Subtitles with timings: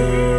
[0.00, 0.29] you.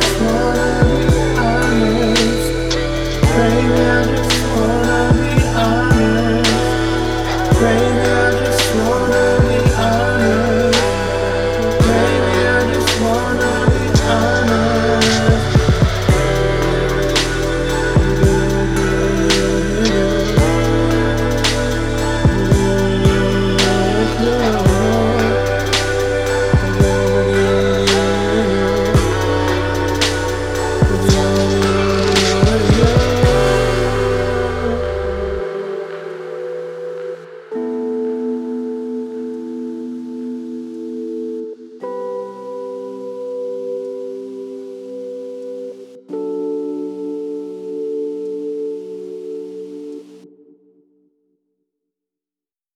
[0.00, 0.51] just.